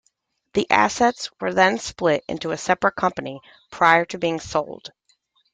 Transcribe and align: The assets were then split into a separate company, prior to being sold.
The 0.53 0.65
assets 0.71 1.29
were 1.39 1.53
then 1.53 1.77
split 1.77 2.23
into 2.27 2.49
a 2.53 2.57
separate 2.57 2.95
company, 2.95 3.39
prior 3.69 4.03
to 4.05 4.17
being 4.17 4.39
sold. 4.39 4.91